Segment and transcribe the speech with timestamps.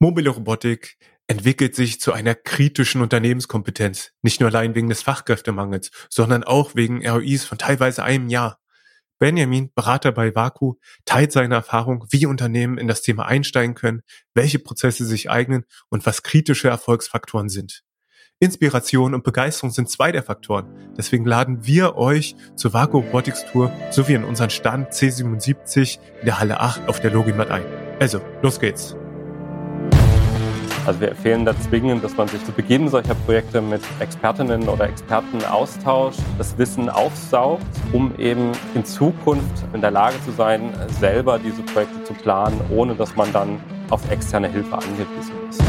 [0.00, 0.96] Mobile Robotik
[1.26, 7.06] entwickelt sich zu einer kritischen Unternehmenskompetenz, nicht nur allein wegen des Fachkräftemangels, sondern auch wegen
[7.06, 8.60] ROIs von teilweise einem Jahr.
[9.18, 10.74] Benjamin, Berater bei Vaku,
[11.04, 14.02] teilt seine Erfahrung, wie Unternehmen in das Thema einsteigen können,
[14.34, 17.82] welche Prozesse sich eignen und was kritische Erfolgsfaktoren sind.
[18.38, 20.94] Inspiration und Begeisterung sind zwei der Faktoren.
[20.96, 26.38] Deswegen laden wir euch zur Vaku Robotics Tour sowie in unseren Stand C77 in der
[26.38, 27.64] Halle 8 auf der Logimat ein.
[27.98, 28.94] Also, los geht's!
[30.88, 34.88] Also wir empfehlen da zwingend, dass man sich zu Beginn solcher Projekte mit Expertinnen oder
[34.88, 41.38] Experten austauscht, das Wissen aufsaugt, um eben in Zukunft in der Lage zu sein, selber
[41.38, 43.60] diese Projekte zu planen, ohne dass man dann
[43.90, 45.62] auf externe Hilfe angewiesen ist.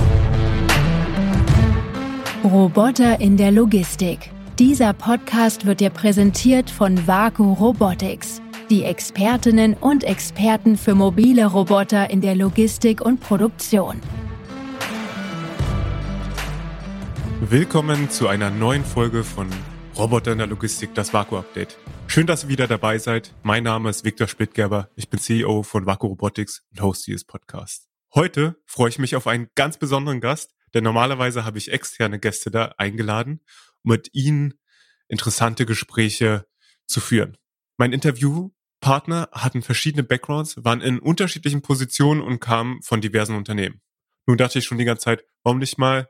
[2.45, 4.31] Roboter in der Logistik.
[4.57, 12.09] Dieser Podcast wird dir präsentiert von Vaku Robotics, die Expertinnen und Experten für mobile Roboter
[12.09, 13.99] in der Logistik und Produktion.
[17.41, 19.49] Willkommen zu einer neuen Folge von
[19.97, 21.77] Roboter in der Logistik, das Vaku-Update.
[22.07, 23.33] Schön, dass ihr wieder dabei seid.
[23.43, 24.89] Mein Name ist Viktor Splittgerber.
[24.95, 27.87] Ich bin CEO von Vaku Robotics und Host dieses Podcasts.
[28.13, 32.51] Heute freue ich mich auf einen ganz besonderen Gast, denn normalerweise habe ich externe Gäste
[32.51, 33.39] da eingeladen,
[33.83, 34.55] um mit ihnen
[35.07, 36.45] interessante Gespräche
[36.87, 37.37] zu führen.
[37.77, 43.81] Mein Interviewpartner hatten verschiedene Backgrounds, waren in unterschiedlichen Positionen und kamen von diversen Unternehmen.
[44.25, 46.09] Nun dachte ich schon die ganze Zeit, warum nicht mal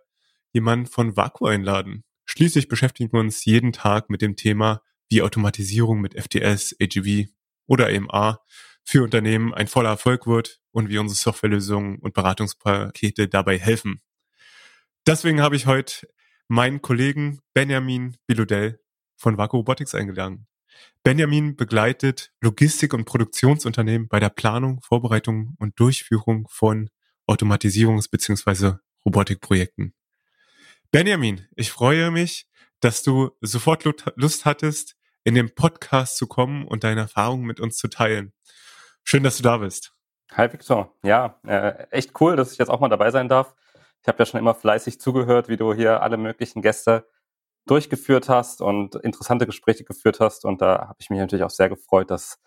[0.54, 2.04] jemanden von Vaku einladen.
[2.26, 7.30] Schließlich beschäftigen wir uns jeden Tag mit dem Thema, wie Automatisierung mit FTS, AGV
[7.68, 8.40] oder EMA
[8.84, 14.02] für Unternehmen ein voller Erfolg wird und wie unsere Softwarelösungen und Beratungspakete dabei helfen.
[15.06, 16.08] Deswegen habe ich heute
[16.48, 18.80] meinen Kollegen Benjamin Bilodell
[19.16, 20.48] von Vaku Robotics eingeladen.
[21.04, 26.90] Benjamin begleitet Logistik- und Produktionsunternehmen bei der Planung, Vorbereitung und Durchführung von
[27.28, 28.78] Automatisierungs- bzw.
[29.06, 29.94] Robotikprojekten.
[30.92, 36.84] Benjamin, ich freue mich, dass du sofort Lust hattest, in den Podcast zu kommen und
[36.84, 38.34] deine Erfahrungen mit uns zu teilen.
[39.04, 39.94] Schön, dass du da bist.
[40.32, 40.96] Hi Victor.
[41.04, 43.54] Ja, äh, echt cool, dass ich jetzt auch mal dabei sein darf.
[44.02, 47.08] Ich habe ja schon immer fleißig zugehört, wie du hier alle möglichen Gäste
[47.68, 50.44] durchgeführt hast und interessante Gespräche geführt hast.
[50.44, 52.40] Und da habe ich mich natürlich auch sehr gefreut, dass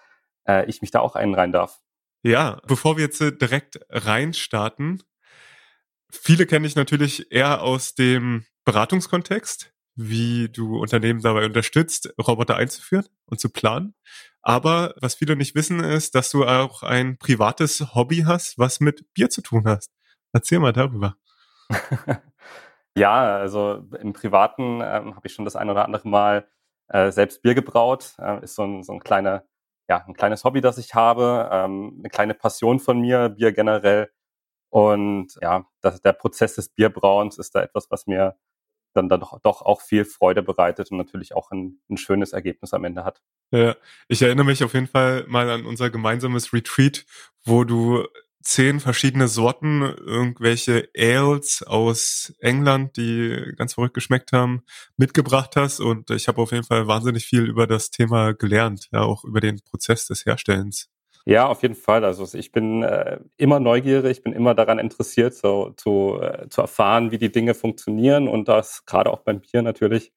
[0.48, 1.80] äh, ich mich da auch einreihen darf.
[2.24, 5.00] Ja, bevor wir jetzt direkt reinstarten,
[6.12, 13.06] Viele kenne ich natürlich eher aus dem Beratungskontext, wie du Unternehmen dabei unterstützt, Roboter einzuführen
[13.26, 13.94] und zu planen.
[14.42, 19.12] Aber was viele nicht wissen, ist, dass du auch ein privates Hobby hast, was mit
[19.14, 19.90] Bier zu tun hast.
[20.32, 21.16] Erzähl mal darüber.
[22.96, 26.46] ja, also im Privaten ähm, habe ich schon das ein oder andere Mal
[26.88, 28.14] äh, selbst Bier gebraut.
[28.18, 29.44] Äh, ist so ein, so ein kleiner,
[29.88, 34.10] ja, ein kleines Hobby, das ich habe, ähm, eine kleine Passion von mir, Bier generell.
[34.72, 38.38] Und ja, das, der Prozess des Bierbrauens ist da etwas, was mir
[38.94, 42.72] dann, dann doch, doch auch viel Freude bereitet und natürlich auch ein, ein schönes Ergebnis
[42.72, 43.20] am Ende hat.
[43.50, 43.76] Ja,
[44.08, 47.04] ich erinnere mich auf jeden Fall mal an unser gemeinsames Retreat,
[47.44, 48.06] wo du
[48.42, 54.62] zehn verschiedene Sorten, irgendwelche Ales aus England, die ganz verrückt geschmeckt haben,
[54.96, 55.80] mitgebracht hast.
[55.80, 59.40] Und ich habe auf jeden Fall wahnsinnig viel über das Thema gelernt, ja, auch über
[59.40, 60.88] den Prozess des Herstellens.
[61.24, 62.04] Ja, auf jeden Fall.
[62.04, 67.12] Also ich bin äh, immer neugierig, bin immer daran interessiert, so zu, äh, zu erfahren,
[67.12, 70.12] wie die Dinge funktionieren und das gerade auch beim Bier natürlich.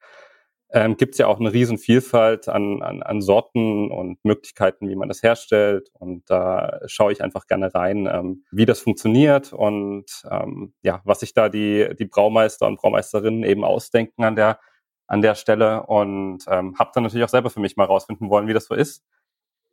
[0.72, 4.96] Ähm, Gibt es ja auch eine riesen Vielfalt an, an, an Sorten und Möglichkeiten, wie
[4.96, 5.90] man das herstellt.
[5.94, 11.20] Und da schaue ich einfach gerne rein, ähm, wie das funktioniert und ähm, ja, was
[11.20, 14.60] sich da die, die Braumeister und Braumeisterinnen eben ausdenken an der,
[15.08, 15.84] an der Stelle.
[15.86, 18.74] Und ähm, habe dann natürlich auch selber für mich mal rausfinden wollen, wie das so
[18.74, 19.04] ist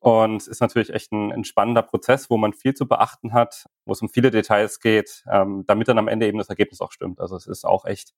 [0.02, 3.92] und ist natürlich echt ein, ein, spannender Prozess, wo man viel zu beachten hat, wo
[3.92, 7.20] es um viele Details geht, ähm, damit dann am Ende eben das Ergebnis auch stimmt.
[7.20, 8.12] Also es ist auch echt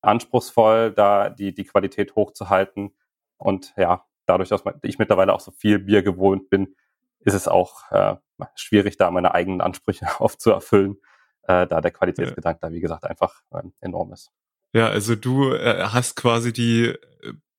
[0.00, 2.94] anspruchsvoll, da die, die Qualität hochzuhalten.
[3.36, 6.76] Und ja, dadurch, dass ich mittlerweile auch so viel Bier gewohnt bin,
[7.18, 8.14] ist es auch äh,
[8.54, 10.98] schwierig, da meine eigenen Ansprüche aufzuerfüllen,
[11.48, 12.68] äh, da der Qualitätsgedanke ja.
[12.68, 14.30] da, wie gesagt, einfach äh, enorm ist.
[14.72, 16.96] Ja, also du äh, hast quasi die äh,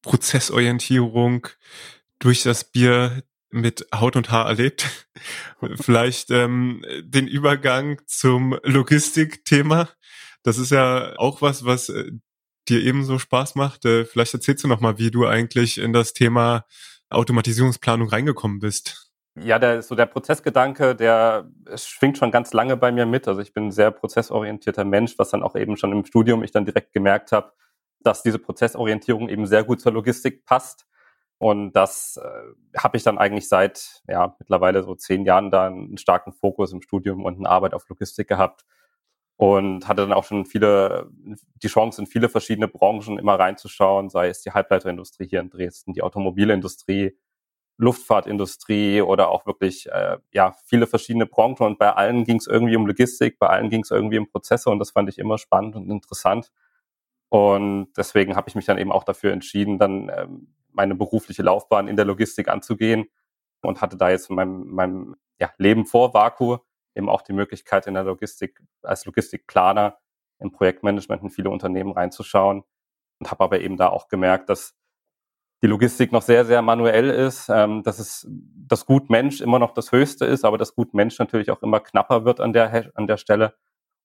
[0.02, 1.48] Prozessorientierung
[2.20, 3.22] durch das Bier
[3.56, 5.08] mit Haut und Haar erlebt.
[5.76, 9.90] Vielleicht ähm, den Übergang zum Logistikthema.
[10.44, 12.12] Das ist ja auch was, was äh,
[12.68, 13.86] dir ebenso Spaß macht.
[13.86, 16.66] Äh, vielleicht erzählst du noch mal, wie du eigentlich in das Thema
[17.10, 19.12] Automatisierungsplanung reingekommen bist.
[19.38, 23.28] Ja, der, so der Prozessgedanke, der schwingt schon ganz lange bei mir mit.
[23.28, 26.52] Also ich bin ein sehr prozessorientierter Mensch, was dann auch eben schon im Studium ich
[26.52, 27.52] dann direkt gemerkt habe,
[28.00, 30.86] dass diese Prozessorientierung eben sehr gut zur Logistik passt.
[31.38, 35.98] Und das äh, habe ich dann eigentlich seit ja mittlerweile so zehn Jahren da einen
[35.98, 38.66] starken Fokus im Studium und eine Arbeit auf Logistik gehabt.
[39.38, 41.10] und hatte dann auch schon viele,
[41.62, 45.94] die Chance in viele verschiedene Branchen immer reinzuschauen, sei es die Halbleiterindustrie hier in Dresden,
[45.94, 47.18] die Automobilindustrie,
[47.78, 52.78] Luftfahrtindustrie oder auch wirklich äh, ja viele verschiedene Branchen und bei allen ging es irgendwie
[52.78, 55.76] um Logistik, bei allen ging es irgendwie um Prozesse und das fand ich immer spannend
[55.76, 56.52] und interessant
[57.30, 61.88] und deswegen habe ich mich dann eben auch dafür entschieden, dann ähm, meine berufliche Laufbahn
[61.88, 63.06] in der Logistik anzugehen
[63.62, 66.58] und hatte da jetzt in meinem, meinem ja, Leben vor Vaku
[66.96, 69.98] eben auch die Möglichkeit in der Logistik als Logistikplaner
[70.40, 72.64] im Projektmanagement in viele Unternehmen reinzuschauen
[73.20, 74.76] und habe aber eben da auch gemerkt, dass
[75.62, 79.74] die Logistik noch sehr, sehr manuell ist, ähm, dass es das Gut Mensch immer noch
[79.74, 83.08] das Höchste ist, aber das Gut Mensch natürlich auch immer knapper wird an der, an
[83.08, 83.56] der Stelle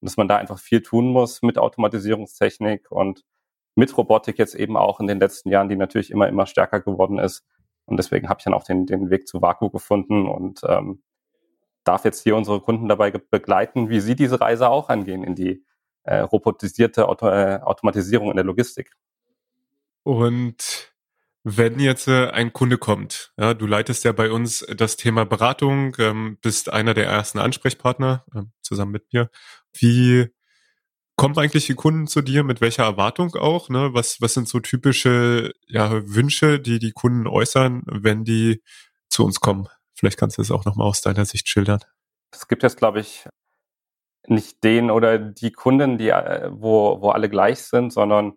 [0.01, 3.25] und dass man da einfach viel tun muss mit Automatisierungstechnik und
[3.81, 7.19] mit Robotik jetzt eben auch in den letzten Jahren, die natürlich immer, immer stärker geworden
[7.19, 7.47] ist.
[7.87, 11.03] Und deswegen habe ich dann auch den, den Weg zu Vaku gefunden und ähm,
[11.83, 15.65] darf jetzt hier unsere Kunden dabei begleiten, wie sie diese Reise auch angehen in die
[16.03, 18.93] äh, robotisierte Auto, äh, Automatisierung in der Logistik.
[20.03, 20.93] Und
[21.43, 25.97] wenn jetzt äh, ein Kunde kommt, ja, du leitest ja bei uns das Thema Beratung,
[25.99, 29.31] ähm, bist einer der ersten Ansprechpartner äh, zusammen mit mir.
[29.73, 30.29] Wie
[31.21, 32.45] kommen eigentlich die Kunden zu dir?
[32.45, 33.69] Mit welcher Erwartung auch?
[33.69, 33.91] Ne?
[33.93, 38.63] Was, was sind so typische ja, Wünsche, die die Kunden äußern, wenn die
[39.11, 39.69] zu uns kommen?
[39.93, 41.81] Vielleicht kannst du es auch nochmal aus deiner Sicht schildern.
[42.33, 43.29] Es gibt jetzt, glaube ich,
[44.29, 48.33] nicht den oder die Kunden, die, äh, wo, wo alle gleich sind, sondern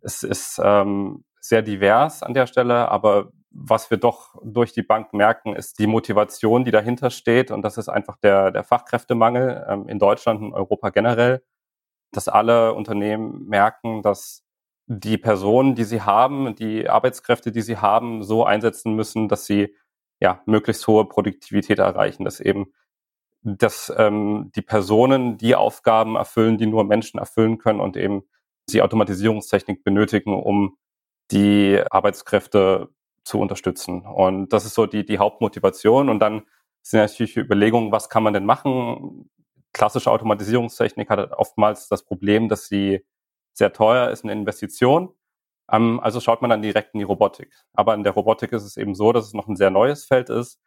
[0.00, 2.88] es ist ähm, sehr divers an der Stelle.
[2.88, 7.50] Aber was wir doch durch die Bank merken, ist die Motivation, die dahinter steht.
[7.50, 11.42] Und das ist einfach der, der Fachkräftemangel ähm, in Deutschland und Europa generell,
[12.12, 14.44] dass alle Unternehmen merken, dass
[14.86, 19.74] die Personen, die sie haben, die Arbeitskräfte, die sie haben, so einsetzen müssen, dass sie
[20.20, 22.72] ja, möglichst hohe Produktivität erreichen, dass eben
[23.42, 28.22] dass ähm, die Personen die Aufgaben erfüllen, die nur Menschen erfüllen können und eben
[28.68, 30.76] sie Automatisierungstechnik benötigen, um
[31.32, 32.88] die Arbeitskräfte
[33.24, 34.02] zu unterstützen.
[34.06, 36.08] Und das ist so die, die Hauptmotivation.
[36.08, 36.42] Und dann
[36.82, 39.28] sind natürlich Überlegungen, was kann man denn machen?
[39.72, 43.04] Klassische Automatisierungstechnik hat oftmals das Problem, dass sie
[43.54, 45.14] sehr teuer ist, eine Investition.
[45.70, 47.52] Ähm, also schaut man dann direkt in die Robotik.
[47.72, 50.30] Aber in der Robotik ist es eben so, dass es noch ein sehr neues Feld
[50.30, 50.60] ist.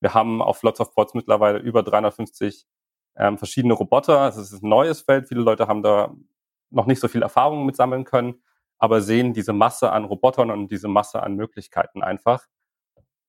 [0.00, 2.66] Wir haben auf Lots of Pods mittlerweile über 350
[3.16, 4.28] ähm, verschiedene Roboter.
[4.28, 5.28] Es ist ein neues Feld.
[5.28, 6.14] Viele Leute haben da
[6.70, 8.42] noch nicht so viel Erfahrung mit sammeln können,
[8.78, 12.46] aber sehen diese Masse an Robotern und diese Masse an Möglichkeiten einfach.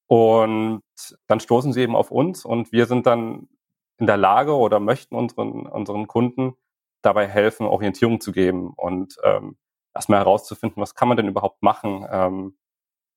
[0.08, 0.82] Und
[1.28, 3.48] dann stoßen sie eben auf uns und wir sind dann
[4.04, 6.58] in der Lage oder möchten unseren, unseren Kunden
[7.04, 9.56] dabei helfen, Orientierung zu geben und ähm,
[9.96, 12.06] erstmal herauszufinden, was kann man denn überhaupt machen?
[12.12, 12.58] Ähm,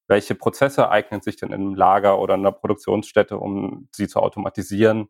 [0.07, 5.09] welche Prozesse eignen sich denn im Lager oder in der Produktionsstätte, um sie zu automatisieren?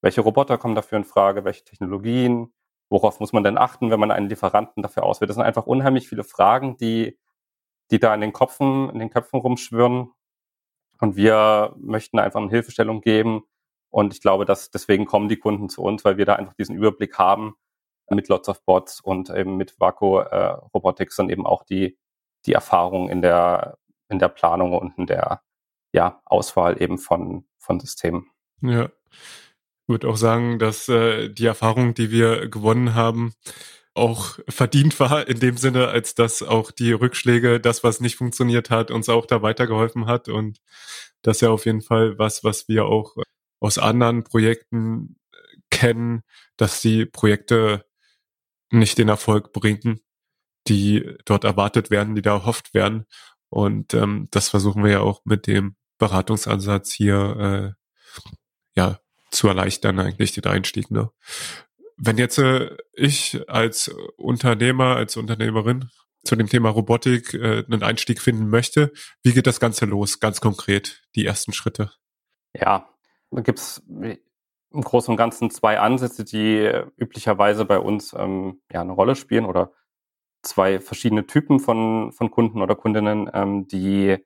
[0.00, 1.44] Welche Roboter kommen dafür in Frage?
[1.44, 2.54] Welche Technologien?
[2.88, 5.28] Worauf muss man denn achten, wenn man einen Lieferanten dafür auswählt?
[5.28, 7.18] Das sind einfach unheimlich viele Fragen, die,
[7.90, 10.12] die da in den Köpfen, in den Köpfen rumschwirren.
[10.98, 13.44] Und wir möchten einfach eine Hilfestellung geben.
[13.94, 16.74] Und ich glaube, dass deswegen kommen die Kunden zu uns, weil wir da einfach diesen
[16.74, 17.54] Überblick haben,
[18.10, 21.96] mit Lots of Bots und eben mit Vaco äh, Robotics dann eben auch die,
[22.44, 25.42] die Erfahrung in der, in der Planung und in der
[25.92, 28.26] ja, Auswahl eben von, von Systemen.
[28.62, 28.86] Ja.
[28.86, 33.34] Ich würde auch sagen, dass äh, die Erfahrung, die wir gewonnen haben,
[33.94, 38.70] auch verdient war, in dem Sinne, als dass auch die Rückschläge, das, was nicht funktioniert
[38.70, 40.28] hat, uns auch da weitergeholfen hat.
[40.28, 40.58] Und
[41.22, 43.14] das ist ja auf jeden Fall was, was wir auch
[43.64, 45.16] aus anderen Projekten
[45.70, 46.22] kennen,
[46.58, 47.86] dass die Projekte
[48.70, 50.00] nicht den Erfolg bringen,
[50.68, 53.06] die dort erwartet werden, die da erhofft werden.
[53.48, 57.74] Und ähm, das versuchen wir ja auch mit dem Beratungsansatz hier
[58.76, 60.90] äh, ja zu erleichtern, eigentlich den Einstieg.
[60.90, 61.10] Ne?
[61.96, 65.88] Wenn jetzt äh, ich als Unternehmer, als Unternehmerin
[66.22, 68.92] zu dem Thema Robotik äh, einen Einstieg finden möchte,
[69.22, 71.92] wie geht das Ganze los, ganz konkret, die ersten Schritte?
[72.52, 72.93] Ja,
[73.34, 78.92] da gibt's im Großen und Ganzen zwei Ansätze, die üblicherweise bei uns ähm, ja eine
[78.92, 79.72] Rolle spielen oder
[80.42, 84.18] zwei verschiedene Typen von, von Kunden oder Kundinnen, ähm, die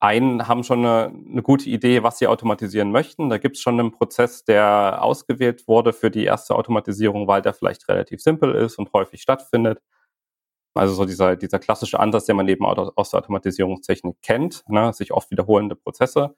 [0.00, 3.30] einen haben schon eine, eine gute Idee, was sie automatisieren möchten.
[3.30, 7.54] Da gibt es schon einen Prozess, der ausgewählt wurde für die erste Automatisierung, weil der
[7.54, 9.80] vielleicht relativ simpel ist und häufig stattfindet.
[10.74, 15.12] Also so dieser, dieser klassische Ansatz, den man eben aus der Automatisierungstechnik kennt, ne, sich
[15.12, 16.34] oft wiederholende Prozesse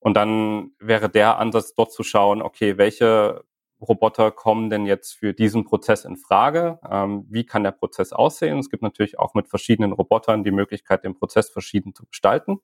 [0.00, 3.44] und dann wäre der Ansatz dort zu schauen, okay, welche
[3.80, 6.78] Roboter kommen denn jetzt für diesen Prozess in Frage?
[6.90, 8.58] Ähm, wie kann der Prozess aussehen?
[8.58, 12.60] Es gibt natürlich auch mit verschiedenen Robotern die Möglichkeit, den Prozess verschieden zu gestalten.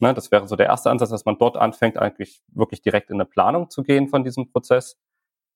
[0.00, 3.16] Ne, das wäre so der erste Ansatz, dass man dort anfängt, eigentlich wirklich direkt in
[3.16, 4.98] eine Planung zu gehen von diesem Prozess.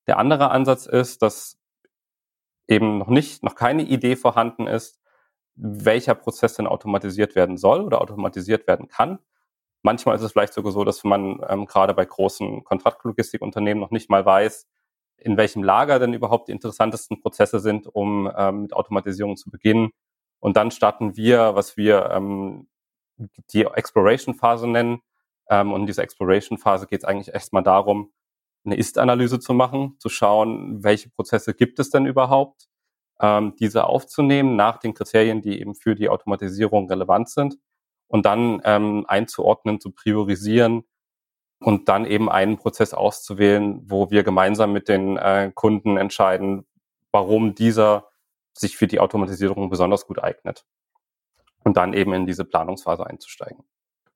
[0.06, 1.58] Der andere Ansatz ist, dass
[2.68, 5.00] eben noch nicht, noch keine Idee vorhanden ist,
[5.56, 9.18] welcher Prozess denn automatisiert werden soll oder automatisiert werden kann.
[9.82, 14.10] Manchmal ist es vielleicht sogar so, dass man ähm, gerade bei großen Kontraktlogistikunternehmen noch nicht
[14.10, 14.66] mal weiß,
[15.18, 19.90] in welchem Lager denn überhaupt die interessantesten Prozesse sind, um ähm, mit Automatisierung zu beginnen.
[20.40, 22.68] Und dann starten wir, was wir ähm,
[23.52, 25.00] die Exploration-Phase nennen.
[25.48, 28.12] Ähm, und in dieser Exploration-Phase geht es eigentlich erstmal darum,
[28.64, 32.68] eine Ist-Analyse zu machen, zu schauen, welche Prozesse gibt es denn überhaupt,
[33.20, 37.58] ähm, diese aufzunehmen nach den Kriterien, die eben für die Automatisierung relevant sind
[38.08, 40.84] und dann ähm, einzuordnen, zu priorisieren
[41.60, 46.66] und dann eben einen Prozess auszuwählen, wo wir gemeinsam mit den äh, Kunden entscheiden,
[47.12, 48.08] warum dieser
[48.54, 50.64] sich für die Automatisierung besonders gut eignet.
[51.64, 53.64] Und dann eben in diese Planungsphase einzusteigen.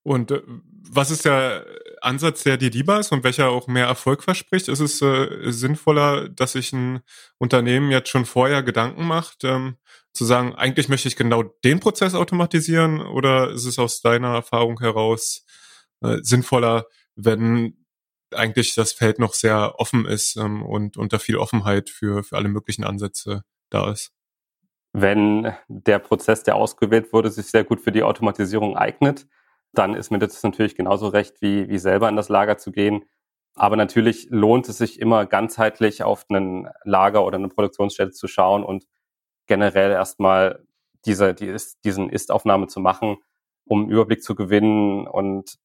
[0.03, 1.65] Und äh, was ist der
[2.01, 4.69] Ansatz, der dir lieber ist und welcher auch mehr Erfolg verspricht?
[4.69, 7.01] Ist es äh, sinnvoller, dass sich ein
[7.39, 9.77] Unternehmen jetzt schon vorher Gedanken macht, ähm,
[10.13, 14.81] zu sagen, eigentlich möchte ich genau den Prozess automatisieren oder ist es aus deiner Erfahrung
[14.81, 15.47] heraus
[16.03, 17.77] äh, sinnvoller, wenn
[18.35, 22.49] eigentlich das Feld noch sehr offen ist ähm, und unter viel Offenheit für, für alle
[22.49, 24.13] möglichen Ansätze da ist?
[24.93, 29.27] Wenn der Prozess, der ausgewählt wurde, sich sehr gut für die Automatisierung eignet,
[29.73, 33.05] dann ist mir das natürlich genauso recht, wie, wie selber in das Lager zu gehen.
[33.55, 38.65] Aber natürlich lohnt es sich immer ganzheitlich auf einen Lager oder eine Produktionsstätte zu schauen
[38.65, 38.87] und
[39.47, 40.65] generell erstmal
[41.05, 43.17] diese, die ist, diesen Ist-Aufnahme zu machen,
[43.65, 45.59] um einen Überblick zu gewinnen und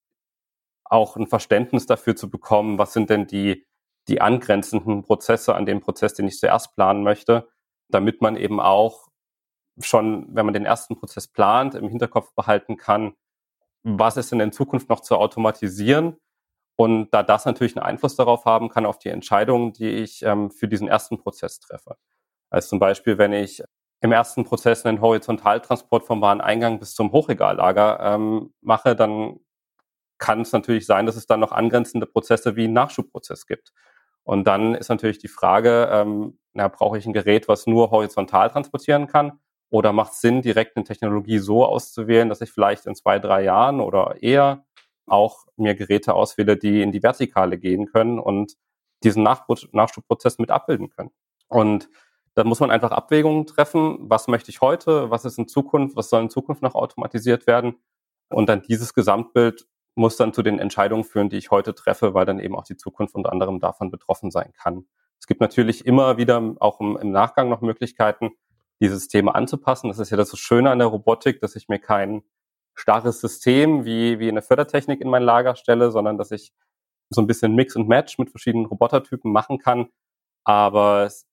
[0.84, 3.66] auch ein Verständnis dafür zu bekommen, was sind denn die,
[4.08, 7.48] die angrenzenden Prozesse an dem Prozess, den ich zuerst planen möchte,
[7.90, 9.08] damit man eben auch
[9.80, 13.14] schon, wenn man den ersten Prozess plant, im Hinterkopf behalten kann,
[13.88, 16.17] was ist denn in Zukunft noch zu automatisieren?
[16.75, 20.51] Und da das natürlich einen Einfluss darauf haben kann, auf die Entscheidungen, die ich ähm,
[20.51, 21.96] für diesen ersten Prozess treffe.
[22.50, 23.63] Also zum Beispiel, wenn ich
[24.01, 29.39] im ersten Prozess einen Horizontaltransport vom Wareneingang bis zum Hochregallager ähm, mache, dann
[30.20, 33.72] kann es natürlich sein, dass es dann noch angrenzende Prozesse wie einen Nachschubprozess gibt.
[34.24, 38.50] Und dann ist natürlich die Frage, ähm, na, brauche ich ein Gerät, was nur horizontal
[38.50, 39.39] transportieren kann?
[39.69, 43.43] Oder macht es Sinn, direkt eine Technologie so auszuwählen, dass ich vielleicht in zwei, drei
[43.43, 44.65] Jahren oder eher
[45.07, 48.53] auch mir Geräte auswähle, die in die Vertikale gehen können und
[49.03, 51.12] diesen Nachschubprozess mit abbilden können.
[51.47, 51.89] Und
[52.33, 53.97] da muss man einfach Abwägungen treffen.
[54.01, 55.09] Was möchte ich heute?
[55.09, 55.95] Was ist in Zukunft?
[55.95, 57.75] Was soll in Zukunft noch automatisiert werden?
[58.29, 62.25] Und dann dieses Gesamtbild muss dann zu den Entscheidungen führen, die ich heute treffe, weil
[62.25, 64.86] dann eben auch die Zukunft unter anderem davon betroffen sein kann.
[65.19, 68.31] Es gibt natürlich immer wieder auch im, im Nachgang noch Möglichkeiten,
[68.81, 69.88] diese Systeme anzupassen.
[69.88, 72.24] Das ist ja das Schöne an der Robotik, dass ich mir kein
[72.75, 76.53] starres System wie, wie eine Fördertechnik in mein Lager stelle, sondern dass ich
[77.10, 79.88] so ein bisschen Mix und Match mit verschiedenen Robotertypen machen kann.
[80.43, 81.25] Aber es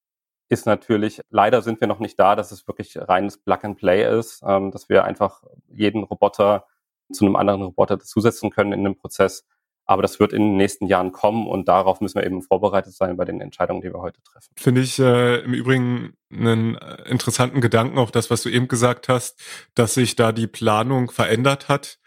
[0.48, 4.18] ist natürlich, leider sind wir noch nicht da, dass es wirklich reines Plug and Play
[4.18, 6.66] ist, ähm, dass wir einfach jeden Roboter
[7.12, 9.46] zu einem anderen Roboter dazusetzen können in dem Prozess.
[9.86, 13.16] Aber das wird in den nächsten Jahren kommen und darauf müssen wir eben vorbereitet sein
[13.16, 14.48] bei den Entscheidungen, die wir heute treffen.
[14.56, 19.08] Finde ich äh, im Übrigen einen äh, interessanten Gedanken, auch das, was du eben gesagt
[19.08, 19.38] hast,
[19.74, 21.98] dass sich da die Planung verändert hat.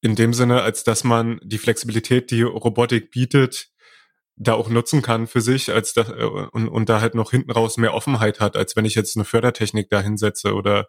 [0.00, 3.70] In dem Sinne, als dass man die Flexibilität, die Robotik bietet,
[4.40, 7.50] da auch nutzen kann für sich, als das, äh, und, und da halt noch hinten
[7.50, 10.88] raus mehr Offenheit hat, als wenn ich jetzt eine Fördertechnik da hinsetze oder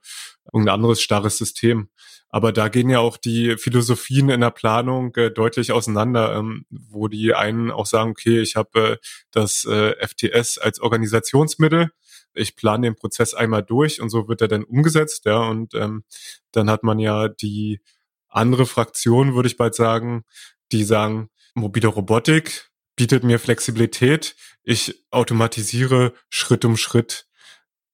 [0.53, 1.89] irgendein anderes starres System.
[2.29, 7.07] Aber da gehen ja auch die Philosophien in der Planung äh, deutlich auseinander, ähm, wo
[7.07, 8.97] die einen auch sagen, okay, ich habe äh,
[9.31, 11.89] das äh, FTS als Organisationsmittel,
[12.35, 16.03] ich plane den Prozess einmal durch und so wird er dann umgesetzt, ja, und ähm,
[16.51, 17.81] dann hat man ja die
[18.27, 20.23] andere Fraktion, würde ich bald sagen,
[20.71, 22.68] die sagen, mobile Robotik,
[22.99, 24.35] bietet mir Flexibilität.
[24.61, 27.29] Ich automatisiere Schritt um Schritt.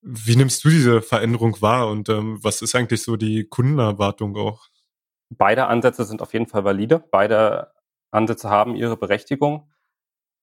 [0.02, 4.66] Wie nimmst du diese Veränderung wahr und ähm, was ist eigentlich so die Kundenerwartung auch?
[5.30, 6.98] Beide Ansätze sind auf jeden Fall valide.
[7.12, 7.72] Beide
[8.10, 9.72] Ansätze haben ihre Berechtigung.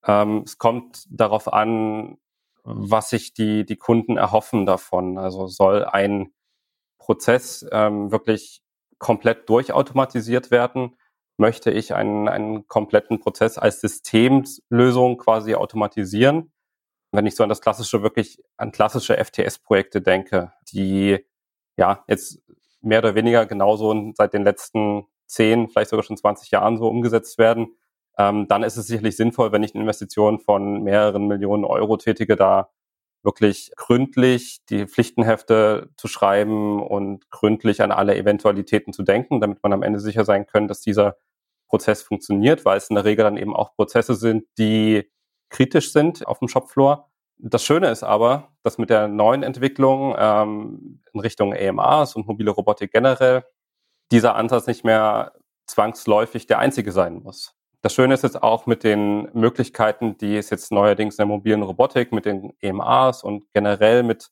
[0.06, 2.18] Ähm, es kommt darauf an,
[2.62, 5.18] was sich die, die Kunden erhoffen davon.
[5.18, 6.32] Also soll ein
[6.98, 8.62] Prozess ähm, wirklich
[8.98, 10.94] komplett durchautomatisiert werden?
[11.36, 16.52] Möchte ich einen, einen kompletten Prozess als Systemlösung quasi automatisieren.
[17.12, 21.18] Wenn ich so an das klassische, wirklich an klassische FTS-Projekte denke, die
[21.76, 22.40] ja jetzt
[22.80, 27.38] mehr oder weniger genauso seit den letzten zehn, vielleicht sogar schon 20 Jahren so umgesetzt
[27.38, 27.76] werden,
[28.18, 32.36] ähm, dann ist es sicherlich sinnvoll, wenn ich eine Investition von mehreren Millionen Euro tätige,
[32.36, 32.70] da
[33.22, 39.72] wirklich gründlich die Pflichtenhefte zu schreiben und gründlich an alle Eventualitäten zu denken, damit man
[39.72, 41.16] am Ende sicher sein können, dass dieser
[41.68, 45.10] Prozess funktioniert, weil es in der Regel dann eben auch Prozesse sind, die
[45.50, 47.10] kritisch sind auf dem Shopfloor.
[47.38, 52.50] Das Schöne ist aber, dass mit der neuen Entwicklung ähm, in Richtung AMRs und mobile
[52.50, 53.44] Robotik generell
[54.10, 55.32] dieser Ansatz nicht mehr
[55.66, 57.54] zwangsläufig der einzige sein muss.
[57.82, 61.62] Das Schöne ist jetzt auch mit den Möglichkeiten, die es jetzt neuerdings in der mobilen
[61.64, 64.30] Robotik mit den EMAs und generell mit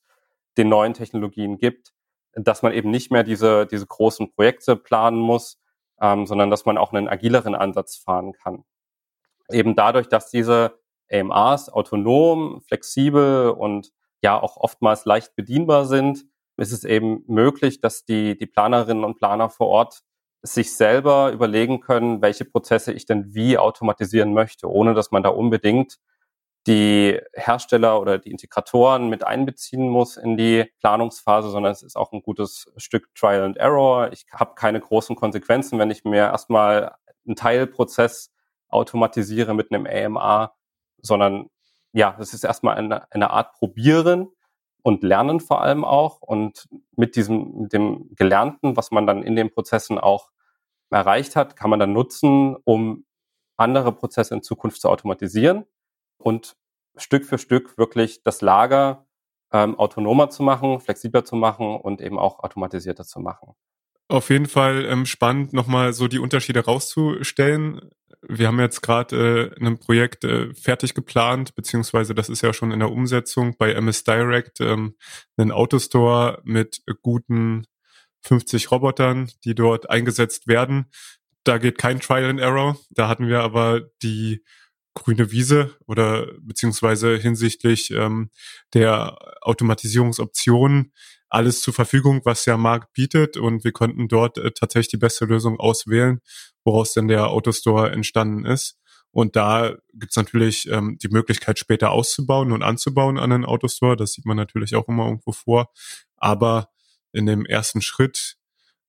[0.57, 1.92] den neuen Technologien gibt,
[2.35, 5.61] dass man eben nicht mehr diese, diese großen Projekte planen muss,
[6.00, 8.62] ähm, sondern dass man auch einen agileren Ansatz fahren kann.
[9.50, 10.78] Eben dadurch, dass diese
[11.11, 13.90] AMRs autonom, flexibel und
[14.23, 16.25] ja auch oftmals leicht bedienbar sind,
[16.57, 20.02] ist es eben möglich, dass die, die Planerinnen und Planer vor Ort
[20.42, 25.28] sich selber überlegen können, welche Prozesse ich denn wie automatisieren möchte, ohne dass man da
[25.30, 25.99] unbedingt
[26.66, 32.12] die Hersteller oder die Integratoren mit einbeziehen muss in die Planungsphase, sondern es ist auch
[32.12, 34.12] ein gutes Stück Trial and Error.
[34.12, 36.94] Ich habe keine großen Konsequenzen, wenn ich mir erstmal
[37.26, 38.30] einen Teilprozess
[38.68, 40.54] automatisiere mit einem AMA,
[41.00, 41.49] sondern
[41.92, 44.28] ja, das ist erstmal eine, eine Art Probieren
[44.82, 46.20] und Lernen vor allem auch.
[46.20, 50.30] Und mit diesem, mit dem Gelernten, was man dann in den Prozessen auch
[50.90, 53.04] erreicht hat, kann man dann nutzen, um
[53.56, 55.64] andere Prozesse in Zukunft zu automatisieren
[56.18, 56.56] und
[56.96, 59.06] Stück für Stück wirklich das Lager
[59.52, 63.54] ähm, autonomer zu machen, flexibler zu machen und eben auch automatisierter zu machen.
[64.10, 67.80] Auf jeden Fall ähm, spannend, nochmal so die Unterschiede rauszustellen.
[68.26, 72.72] Wir haben jetzt gerade äh, ein Projekt äh, fertig geplant, beziehungsweise das ist ja schon
[72.72, 74.96] in der Umsetzung bei MS Direct, ähm,
[75.36, 77.66] einen Autostore mit guten
[78.22, 80.86] 50 Robotern, die dort eingesetzt werden.
[81.44, 82.76] Da geht kein Trial and Error.
[82.90, 84.42] Da hatten wir aber die
[84.94, 88.30] grüne Wiese oder beziehungsweise hinsichtlich ähm,
[88.74, 90.92] der Automatisierungsoptionen
[91.30, 95.25] alles zur Verfügung, was der Markt bietet und wir konnten dort äh, tatsächlich die beste
[95.25, 96.20] Lösung auswählen,
[96.64, 98.76] woraus denn der Autostore entstanden ist.
[99.12, 103.96] Und da gibt's natürlich ähm, die Möglichkeit, später auszubauen und anzubauen an einen Autostore.
[103.96, 105.70] Das sieht man natürlich auch immer irgendwo vor.
[106.16, 106.68] Aber
[107.12, 108.37] in dem ersten Schritt,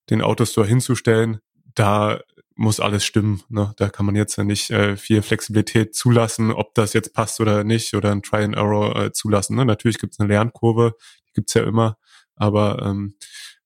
[0.10, 1.40] den Autostore hinzustellen,
[1.74, 2.20] da
[2.56, 3.42] muss alles stimmen.
[3.50, 3.74] Ne?
[3.78, 7.64] Da kann man jetzt ja nicht äh, viel Flexibilität zulassen, ob das jetzt passt oder
[7.64, 9.56] nicht, oder ein Try and Error äh, zulassen.
[9.56, 9.66] Ne?
[9.66, 10.96] Natürlich gibt es eine Lernkurve,
[11.30, 11.98] die gibt's ja immer,
[12.42, 13.14] aber ähm,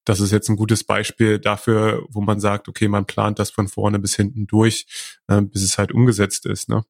[0.03, 3.69] das ist jetzt ein gutes Beispiel dafür, wo man sagt, okay, man plant das von
[3.69, 4.85] vorne bis hinten durch,
[5.27, 6.67] äh, bis es halt umgesetzt ist.
[6.67, 6.83] Ne?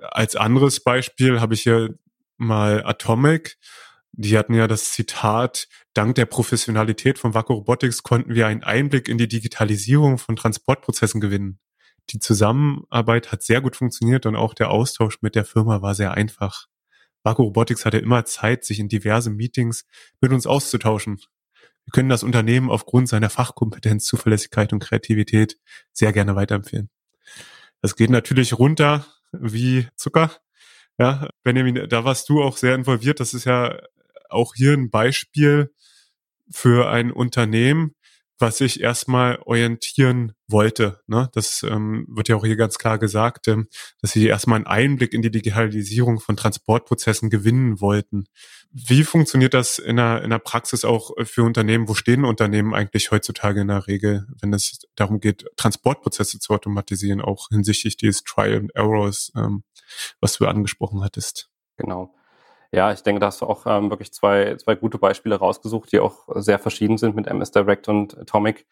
[0.00, 1.98] Als anderes Beispiel habe ich hier
[2.36, 3.58] mal Atomic.
[4.12, 9.08] Die hatten ja das Zitat, dank der Professionalität von Waco Robotics konnten wir einen Einblick
[9.08, 11.58] in die Digitalisierung von Transportprozessen gewinnen.
[12.10, 16.12] Die Zusammenarbeit hat sehr gut funktioniert und auch der Austausch mit der Firma war sehr
[16.12, 16.66] einfach.
[17.22, 19.84] Waco Robotics hatte immer Zeit, sich in diverse Meetings
[20.20, 21.20] mit uns auszutauschen.
[21.84, 25.58] Wir können das Unternehmen aufgrund seiner Fachkompetenz, Zuverlässigkeit und Kreativität
[25.92, 26.90] sehr gerne weiterempfehlen.
[27.80, 30.30] Das geht natürlich runter wie Zucker.
[30.98, 33.18] Ja, Benjamin, da warst du auch sehr involviert.
[33.18, 33.78] Das ist ja
[34.28, 35.72] auch hier ein Beispiel
[36.50, 37.94] für ein Unternehmen,
[38.42, 41.00] was ich erstmal orientieren wollte.
[41.06, 41.30] Ne?
[41.32, 43.68] Das ähm, wird ja auch hier ganz klar gesagt, ähm,
[44.02, 48.26] dass sie erstmal einen Einblick in die Digitalisierung von Transportprozessen gewinnen wollten.
[48.70, 51.88] Wie funktioniert das in der, in der Praxis auch für Unternehmen?
[51.88, 57.22] Wo stehen Unternehmen eigentlich heutzutage in der Regel, wenn es darum geht, Transportprozesse zu automatisieren,
[57.22, 59.62] auch hinsichtlich dieses Trial and Errors, ähm,
[60.20, 61.48] was du angesprochen hattest?
[61.76, 62.14] Genau.
[62.74, 66.00] Ja, ich denke, da hast du auch ähm, wirklich zwei, zwei gute Beispiele rausgesucht, die
[66.00, 68.66] auch sehr verschieden sind mit MS Direct und Atomic.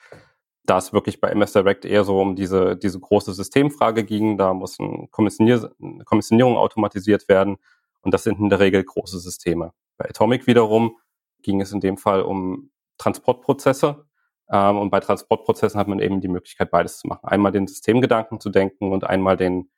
[0.65, 4.55] Da es wirklich bei MS Direct eher so um diese, diese große Systemfrage ging, da
[4.55, 7.59] muss ein Kommissionier eine Kommissionierung automatisiert werden
[8.01, 9.73] und das sind in der Regel große Systeme.
[9.99, 10.97] Bei Atomic wiederum
[11.43, 14.07] ging es in dem Fall um Transportprozesse
[14.51, 17.27] ähm, und bei Transportprozessen hat man eben die Möglichkeit, beides zu machen.
[17.29, 19.71] Einmal den Systemgedanken zu denken und einmal den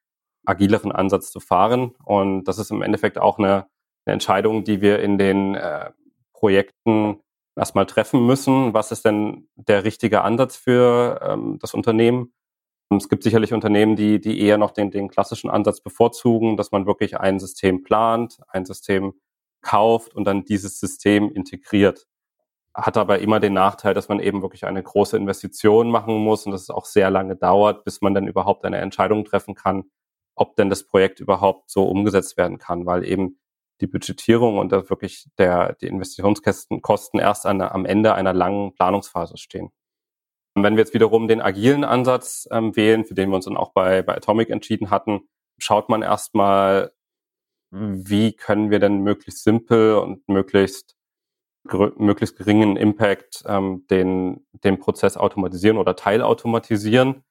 [0.45, 3.67] agileren Ansatz zu fahren und das ist im Endeffekt auch eine
[4.05, 5.91] eine Entscheidung, die wir in den äh,
[6.33, 7.21] Projekten
[7.57, 8.75] erstmal treffen müssen.
[8.75, 12.33] Was ist denn der richtige Ansatz für ähm, das Unternehmen?
[12.91, 16.87] Es gibt sicherlich Unternehmen, die, die eher noch den, den klassischen Ansatz bevorzugen, dass man
[16.87, 19.15] wirklich ein System plant, ein System
[19.63, 22.07] kauft und dann dieses System integriert.
[22.75, 26.53] Hat aber immer den Nachteil, dass man eben wirklich eine große Investition machen muss und
[26.53, 29.85] dass es auch sehr lange dauert, bis man dann überhaupt eine Entscheidung treffen kann,
[30.35, 33.39] ob denn das Projekt überhaupt so umgesetzt werden kann, weil eben
[33.83, 39.37] die Budgetierung und da wirklich der, die Investitionskosten erst an, am Ende einer langen Planungsphase
[39.37, 39.71] stehen.
[40.55, 43.57] Und wenn wir jetzt wiederum den agilen Ansatz ähm, wählen, für den wir uns dann
[43.57, 46.93] auch bei, bei Atomic entschieden hatten, schaut man erstmal,
[47.71, 50.97] wie können wir denn möglichst simpel und möglichst
[51.65, 57.23] möglichst geringen Impact ähm, den, den Prozess automatisieren oder teilautomatisieren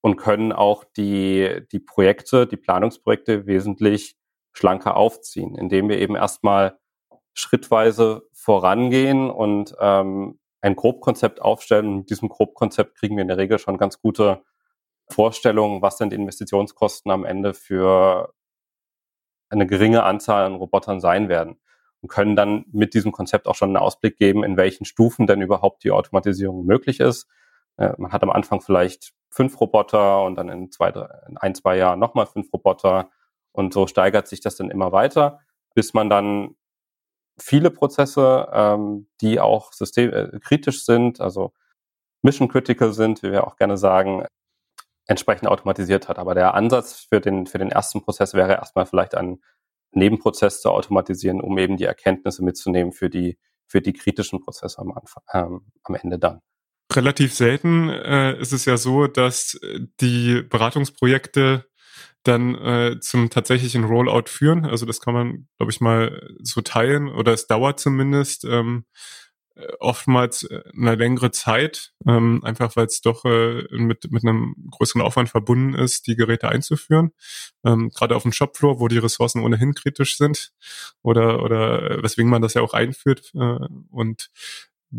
[0.00, 4.16] und können auch die, die Projekte, die Planungsprojekte wesentlich
[4.56, 6.78] schlanker aufziehen, indem wir eben erstmal
[7.34, 11.86] schrittweise vorangehen und ähm, ein Grobkonzept aufstellen.
[11.86, 14.42] Und mit diesem Grobkonzept kriegen wir in der Regel schon ganz gute
[15.10, 18.32] Vorstellungen, was denn die Investitionskosten am Ende für
[19.50, 21.60] eine geringe Anzahl an Robotern sein werden
[22.00, 25.42] und können dann mit diesem Konzept auch schon einen Ausblick geben, in welchen Stufen denn
[25.42, 27.28] überhaupt die Automatisierung möglich ist.
[27.76, 30.88] Äh, man hat am Anfang vielleicht fünf Roboter und dann in, zwei,
[31.28, 33.10] in ein, zwei Jahren nochmal fünf Roboter
[33.56, 35.40] und so steigert sich das dann immer weiter,
[35.74, 36.56] bis man dann
[37.38, 41.52] viele Prozesse, ähm, die auch systemkritisch äh, sind, also
[42.22, 44.26] mission critical sind, wie wir auch gerne sagen,
[45.06, 46.18] entsprechend automatisiert hat.
[46.18, 49.42] Aber der Ansatz für den, für den ersten Prozess wäre erstmal vielleicht einen
[49.92, 54.92] Nebenprozess zu automatisieren, um eben die Erkenntnisse mitzunehmen für die, für die kritischen Prozesse am,
[54.92, 56.40] Anfang, ähm, am Ende dann.
[56.92, 59.58] Relativ selten äh, ist es ja so, dass
[60.00, 61.66] die Beratungsprojekte
[62.26, 64.64] dann äh, zum tatsächlichen Rollout führen.
[64.64, 68.84] Also das kann man, glaube ich, mal so teilen oder es dauert zumindest ähm,
[69.56, 74.54] äh, oftmals äh, eine längere Zeit, ähm, einfach weil es doch äh, mit, mit einem
[74.70, 77.12] größeren Aufwand verbunden ist, die Geräte einzuführen.
[77.64, 80.52] Ähm, Gerade auf dem Shopfloor, wo die Ressourcen ohnehin kritisch sind
[81.02, 83.32] oder, oder äh, weswegen man das ja auch einführt.
[83.34, 83.58] Äh,
[83.90, 84.30] und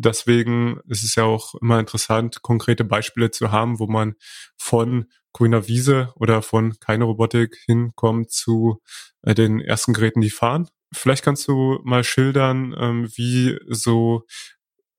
[0.01, 4.15] deswegen ist es ja auch immer interessant, konkrete Beispiele zu haben, wo man
[4.57, 8.81] von grüner Wiese oder von keine Robotik hinkommt zu
[9.23, 10.67] äh, den ersten Geräten, die fahren.
[10.93, 14.23] Vielleicht kannst du mal schildern, ähm, wie so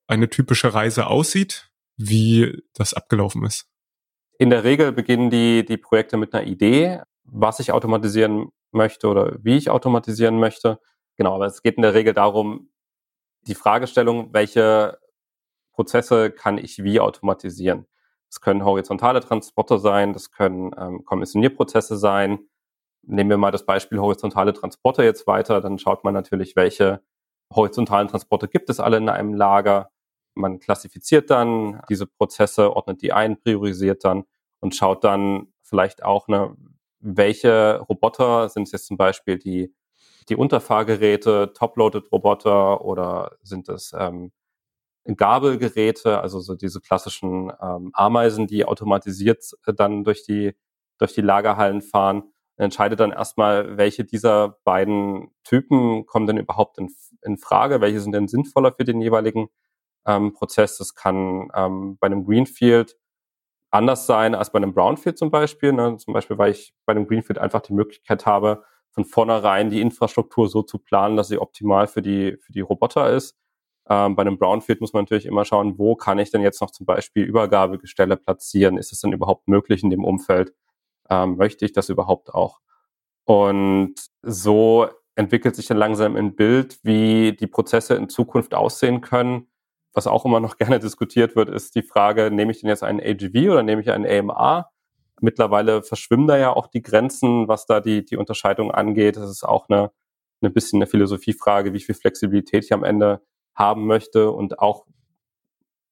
[0.07, 3.65] eine typische Reise aussieht, wie das abgelaufen ist.
[4.37, 9.37] In der Regel beginnen die, die Projekte mit einer Idee, was ich automatisieren möchte oder
[9.41, 10.79] wie ich automatisieren möchte.
[11.17, 12.69] Genau, aber es geht in der Regel darum,
[13.49, 14.99] die Fragestellung, welche
[15.73, 17.85] Prozesse kann ich wie automatisieren.
[18.29, 22.39] Das können horizontale Transporter sein, das können ähm, Kommissionierprozesse sein.
[23.01, 27.01] Nehmen wir mal das Beispiel horizontale Transporter jetzt weiter, dann schaut man natürlich, welche
[27.51, 29.89] horizontalen Transporter gibt es alle in einem Lager.
[30.35, 34.25] Man klassifiziert dann diese Prozesse, ordnet die ein, priorisiert dann
[34.59, 36.55] und schaut dann vielleicht auch, ne,
[36.99, 39.73] welche Roboter sind es jetzt zum Beispiel die
[40.27, 44.31] die Unterfahrgeräte, Top-Loaded-Roboter oder sind es ähm,
[45.15, 50.55] Gabelgeräte, also so diese klassischen ähm, Ameisen, die automatisiert äh, dann durch die,
[50.97, 52.23] durch die Lagerhallen fahren.
[52.57, 58.11] Entscheidet dann erstmal, welche dieser beiden Typen kommen denn überhaupt in, in Frage, welche sind
[58.11, 59.47] denn sinnvoller für den jeweiligen
[60.05, 60.77] ähm, Prozess.
[60.77, 62.97] Das kann ähm, bei einem Greenfield
[63.71, 65.73] anders sein als bei einem Brownfield zum Beispiel.
[65.73, 65.97] Ne?
[65.97, 68.63] Zum Beispiel, weil ich bei einem Greenfield einfach die Möglichkeit habe,
[68.99, 73.09] von vornherein die Infrastruktur so zu planen, dass sie optimal für die, für die Roboter
[73.11, 73.37] ist.
[73.89, 76.71] Ähm, bei einem Brownfield muss man natürlich immer schauen, wo kann ich denn jetzt noch
[76.71, 78.77] zum Beispiel Übergabegestelle platzieren?
[78.77, 80.53] Ist es denn überhaupt möglich in dem Umfeld?
[81.09, 82.59] Ähm, möchte ich das überhaupt auch?
[83.25, 89.47] Und so entwickelt sich dann langsam ein Bild, wie die Prozesse in Zukunft aussehen können.
[89.93, 92.99] Was auch immer noch gerne diskutiert wird, ist die Frage, nehme ich denn jetzt einen
[92.99, 94.69] AGV oder nehme ich einen AMA?
[95.21, 99.17] Mittlerweile verschwimmen da ja auch die Grenzen, was da die, die Unterscheidung angeht.
[99.17, 99.91] Das ist auch eine,
[100.41, 103.21] eine bisschen eine Philosophiefrage, wie viel Flexibilität ich am Ende
[103.55, 104.85] haben möchte und auch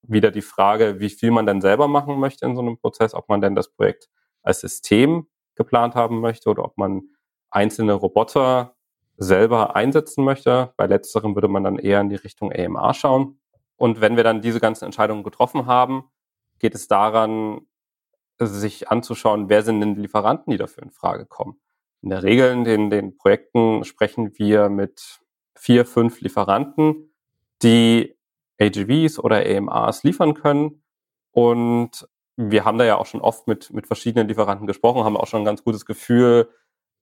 [0.04, 3.28] wieder die Frage, wie viel man denn selber machen möchte in so einem Prozess, ob
[3.30, 4.10] man denn das Projekt
[4.42, 7.10] als System geplant haben möchte oder ob man
[7.50, 8.76] einzelne Roboter
[9.18, 10.74] selber einsetzen möchte.
[10.78, 13.40] Bei letzterem würde man dann eher in die Richtung AMA schauen.
[13.76, 16.06] Und wenn wir dann diese ganzen Entscheidungen getroffen haben,
[16.60, 17.62] geht es daran,
[18.40, 21.60] sich anzuschauen, wer sind denn die Lieferanten, die dafür in Frage kommen.
[22.02, 25.20] In der Regel in den, den Projekten sprechen wir mit
[25.56, 27.14] vier, fünf Lieferanten,
[27.64, 28.16] die
[28.60, 30.84] AGVs oder AMAs liefern können.
[31.32, 35.28] Und wir haben da ja auch schon oft mit, mit verschiedenen Lieferanten gesprochen, haben auch
[35.28, 36.50] schon ein ganz gutes Gefühl,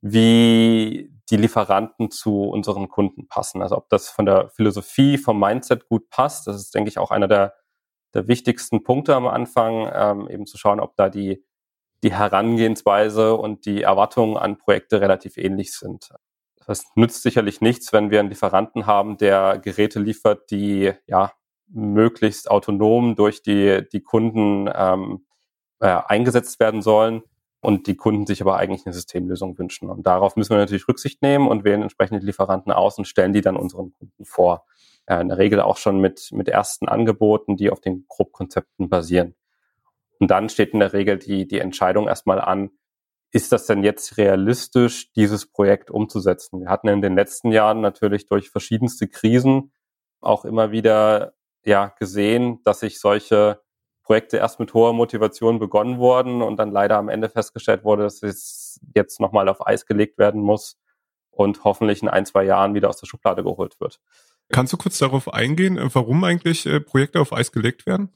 [0.02, 3.62] wie die Lieferanten zu unseren Kunden passen.
[3.62, 6.48] Also ob das von der Philosophie, vom Mindset gut passt.
[6.48, 7.56] Das ist, denke ich, auch einer der
[8.16, 11.44] der wichtigsten Punkte am Anfang, ähm, eben zu schauen, ob da die,
[12.02, 16.10] die Herangehensweise und die Erwartungen an Projekte relativ ähnlich sind.
[16.66, 21.34] Das nützt sicherlich nichts, wenn wir einen Lieferanten haben, der Geräte liefert, die ja
[21.68, 25.26] möglichst autonom durch die, die Kunden ähm,
[25.80, 27.24] äh, eingesetzt werden sollen
[27.60, 29.90] und die Kunden sich aber eigentlich eine Systemlösung wünschen.
[29.90, 33.42] Und darauf müssen wir natürlich Rücksicht nehmen und wählen entsprechende Lieferanten aus und stellen die
[33.42, 34.66] dann unseren Kunden vor
[35.08, 39.36] in der Regel auch schon mit, mit ersten Angeboten, die auf den Grobkonzepten basieren.
[40.20, 42.72] Und dann steht in der Regel die, die Entscheidung erstmal an,
[43.32, 46.62] ist das denn jetzt realistisch, dieses Projekt umzusetzen?
[46.62, 49.74] Wir hatten in den letzten Jahren natürlich durch verschiedenste Krisen
[50.22, 51.34] auch immer wieder
[51.66, 53.62] ja, gesehen, dass sich solche
[54.04, 58.22] Projekte erst mit hoher Motivation begonnen wurden und dann leider am Ende festgestellt wurde, dass
[58.24, 60.78] es jetzt nochmal auf Eis gelegt werden muss
[61.32, 64.00] und hoffentlich in ein, zwei Jahren wieder aus der Schublade geholt wird.
[64.52, 68.10] Kannst du kurz darauf eingehen, warum eigentlich äh, Projekte auf Eis gelegt werden?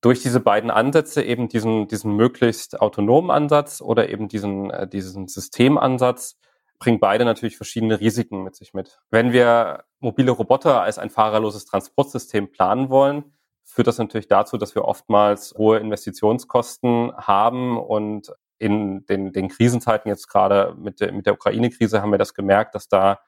[0.00, 5.28] Durch diese beiden Ansätze, eben diesen, diesen möglichst autonomen Ansatz oder eben diesen, äh, diesen
[5.28, 6.38] Systemansatz,
[6.78, 8.98] bringen beide natürlich verschiedene Risiken mit sich mit.
[9.10, 13.32] Wenn wir mobile Roboter als ein fahrerloses Transportsystem planen wollen,
[13.64, 20.08] führt das natürlich dazu, dass wir oftmals hohe Investitionskosten haben und in den, den Krisenzeiten
[20.08, 23.20] jetzt gerade mit der, mit der Ukraine-Krise haben wir das gemerkt, dass da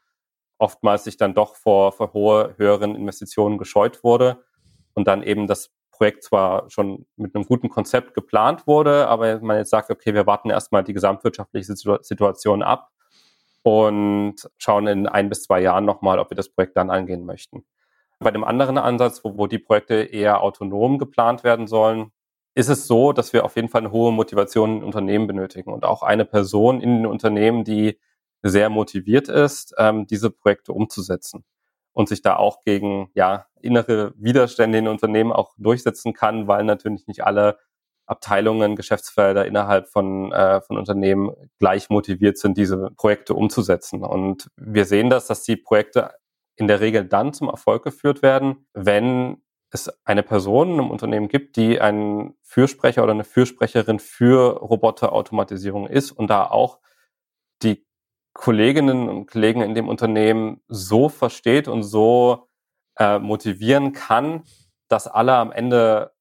[0.58, 4.44] oftmals sich dann doch vor, vor hohe, höheren Investitionen gescheut wurde
[4.94, 9.56] und dann eben das Projekt zwar schon mit einem guten Konzept geplant wurde, aber man
[9.56, 12.90] jetzt sagt, okay, wir warten erstmal die gesamtwirtschaftliche Situation ab
[13.62, 17.64] und schauen in ein bis zwei Jahren nochmal, ob wir das Projekt dann angehen möchten.
[18.20, 22.12] Bei dem anderen Ansatz, wo, wo die Projekte eher autonom geplant werden sollen,
[22.54, 25.84] ist es so, dass wir auf jeden Fall eine hohe Motivation in Unternehmen benötigen und
[25.84, 27.98] auch eine Person in den Unternehmen, die
[28.42, 31.44] sehr motiviert ist, ähm, diese Projekte umzusetzen
[31.92, 37.06] und sich da auch gegen ja, innere Widerstände in Unternehmen auch durchsetzen kann, weil natürlich
[37.06, 37.58] nicht alle
[38.06, 44.02] Abteilungen, Geschäftsfelder innerhalb von, äh, von Unternehmen gleich motiviert sind, diese Projekte umzusetzen.
[44.02, 46.12] Und wir sehen das, dass die Projekte
[46.56, 51.56] in der Regel dann zum Erfolg geführt werden, wenn es eine Person im Unternehmen gibt,
[51.56, 56.78] die ein Fürsprecher oder eine Fürsprecherin für Roboterautomatisierung ist und da auch
[58.38, 62.48] Kolleginnen und Kollegen in dem Unternehmen so versteht und so
[62.96, 64.44] äh, motivieren kann,
[64.86, 66.12] dass alle am Ende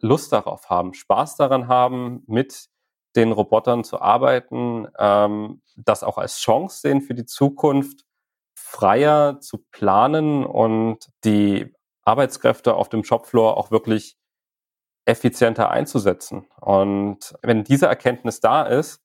[0.00, 2.70] Lust darauf haben, Spaß daran haben, mit
[3.16, 8.06] den Robotern zu arbeiten, ähm, das auch als Chance sehen für die Zukunft,
[8.54, 14.16] freier zu planen und die Arbeitskräfte auf dem Shopfloor auch wirklich
[15.04, 16.46] effizienter einzusetzen.
[16.58, 19.01] Und wenn diese Erkenntnis da ist,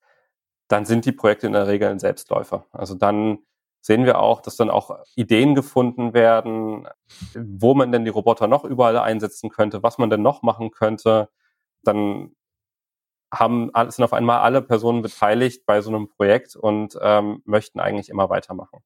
[0.67, 2.65] dann sind die Projekte in der Regel ein Selbstläufer.
[2.71, 3.39] Also dann
[3.81, 6.87] sehen wir auch, dass dann auch Ideen gefunden werden,
[7.33, 11.29] wo man denn die Roboter noch überall einsetzen könnte, was man denn noch machen könnte.
[11.83, 12.35] Dann
[13.33, 18.09] haben, sind auf einmal alle Personen beteiligt bei so einem Projekt und ähm, möchten eigentlich
[18.09, 18.83] immer weitermachen.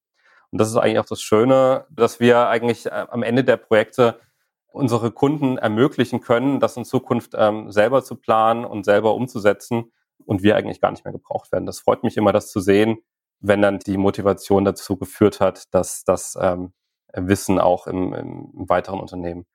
[0.52, 4.20] Und das ist eigentlich auch das Schöne, dass wir eigentlich äh, am Ende der Projekte
[4.68, 9.92] unsere Kunden ermöglichen können, das in Zukunft ähm, selber zu planen und selber umzusetzen
[10.26, 11.66] und wir eigentlich gar nicht mehr gebraucht werden.
[11.66, 13.00] Das freut mich immer, das zu sehen,
[13.40, 16.74] wenn dann die Motivation dazu geführt hat, dass das ähm,
[17.14, 19.46] Wissen auch im, im weiteren Unternehmen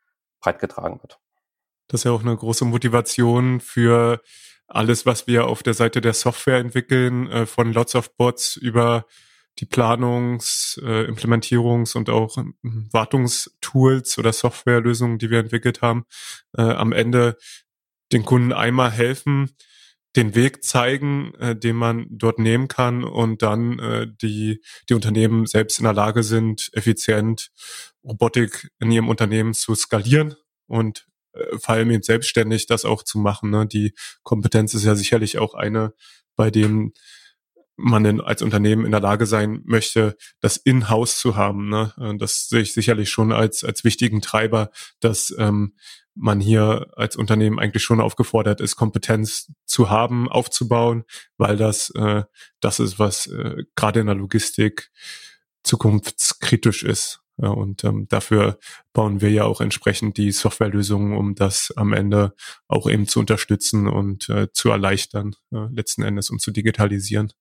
[0.41, 1.19] breitgetragen wird.
[1.89, 4.21] Das ist ja auch eine große Motivation für
[4.67, 9.07] alles, was wir auf der Seite der Software entwickeln, äh, von Lots of Bots über
[9.59, 16.05] die Planungs-, äh, Implementierungs- und auch äh, Wartungstools oder Softwarelösungen, die wir entwickelt haben,
[16.57, 17.37] äh, am Ende
[18.13, 19.57] den Kunden einmal helfen,
[20.17, 25.47] den Weg zeigen, äh, den man dort nehmen kann und dann äh, die, die Unternehmen
[25.47, 27.51] selbst in der Lage sind, effizient
[28.03, 30.35] Robotik in ihrem Unternehmen zu skalieren
[30.67, 33.51] und äh, vor allem eben selbstständig das auch zu machen.
[33.51, 33.67] Ne?
[33.67, 35.93] Die Kompetenz ist ja sicherlich auch eine,
[36.35, 36.93] bei dem
[37.77, 41.69] man denn als Unternehmen in der Lage sein möchte, das in-house zu haben.
[41.69, 41.93] Ne?
[42.19, 45.75] Das sehe ich sicherlich schon als, als wichtigen Treiber, dass ähm,
[46.15, 51.05] man hier als Unternehmen eigentlich schon aufgefordert ist, Kompetenz zu haben, aufzubauen,
[51.37, 52.25] weil das äh,
[52.61, 54.91] das ist, was äh, gerade in der Logistik
[55.63, 57.21] zukunftskritisch ist.
[57.39, 58.59] Ja, und ähm, dafür
[58.95, 62.35] bauen wir ja auch entsprechend die Softwarelösungen, um das am Ende
[62.67, 67.33] auch eben zu unterstützen und äh, zu erleichtern, äh, letzten Endes, um zu digitalisieren.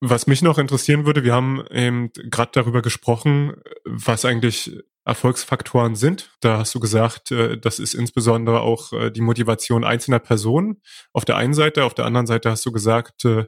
[0.00, 6.30] Was mich noch interessieren würde, wir haben eben gerade darüber gesprochen, was eigentlich Erfolgsfaktoren sind.
[6.40, 11.24] Da hast du gesagt, äh, das ist insbesondere auch äh, die Motivation einzelner Personen auf
[11.24, 11.84] der einen Seite.
[11.84, 13.46] Auf der anderen Seite hast du gesagt, äh,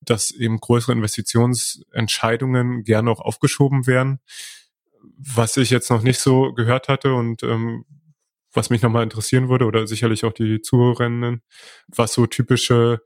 [0.00, 4.20] dass eben größere Investitionsentscheidungen gerne auch aufgeschoben werden.
[5.16, 7.84] Was ich jetzt noch nicht so gehört hatte und ähm,
[8.52, 11.42] was mich nochmal interessieren würde oder sicherlich auch die Zuhörerinnen,
[11.88, 13.02] was so typische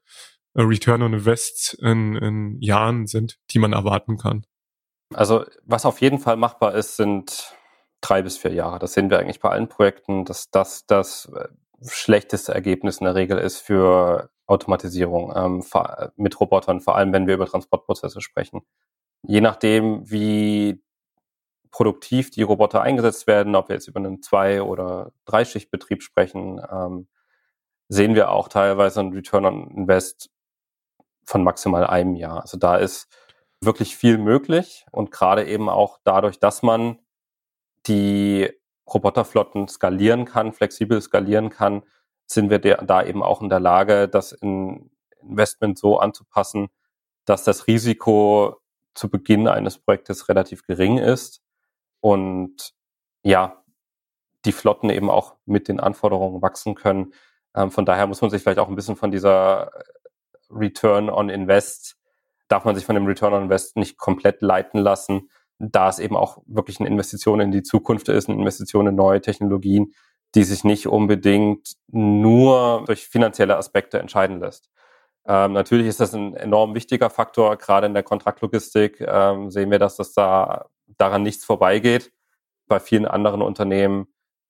[0.54, 4.46] äh, Return on Invest in, in Jahren sind, die man erwarten kann.
[5.14, 7.54] Also was auf jeden Fall machbar ist, sind
[8.00, 8.78] drei bis vier Jahre.
[8.78, 11.48] Das sehen wir eigentlich bei allen Projekten, dass das das äh,
[11.88, 15.64] schlechteste Ergebnis in der Regel ist für Automatisierung ähm,
[16.16, 18.62] mit Robotern, vor allem wenn wir über Transportprozesse sprechen.
[19.22, 20.82] Je nachdem, wie
[21.70, 27.08] produktiv die Roboter eingesetzt werden, ob wir jetzt über einen Zwei- oder Dreischichtbetrieb sprechen, ähm,
[27.88, 30.30] sehen wir auch teilweise ein Return on Invest
[31.24, 32.42] von maximal einem Jahr.
[32.42, 33.08] Also da ist
[33.60, 36.98] wirklich viel möglich und gerade eben auch dadurch, dass man
[37.86, 38.50] die
[38.92, 41.82] Roboterflotten skalieren kann, flexibel skalieren kann,
[42.34, 46.68] sind wir da eben auch in der Lage, das Investment so anzupassen,
[47.24, 48.60] dass das Risiko
[48.94, 51.42] zu Beginn eines Projektes relativ gering ist
[52.00, 52.74] und
[53.22, 53.62] ja,
[54.44, 57.12] die Flotten eben auch mit den Anforderungen wachsen können.
[57.54, 59.70] Ähm, von daher muss man sich vielleicht auch ein bisschen von dieser
[60.50, 61.96] Return on Invest,
[62.48, 66.16] darf man sich von dem Return on Invest nicht komplett leiten lassen, da es eben
[66.16, 69.94] auch wirklich eine Investition in die Zukunft ist, eine Investition in neue Technologien,
[70.34, 74.70] die sich nicht unbedingt nur durch finanzielle Aspekte entscheiden lässt.
[75.26, 79.78] Ähm, natürlich ist das ein enorm wichtiger Faktor, gerade in der Kontraktlogistik ähm, sehen wir,
[79.78, 80.66] dass das da
[80.98, 82.12] daran nichts vorbeigeht.
[82.66, 84.06] Bei vielen anderen Unternehmen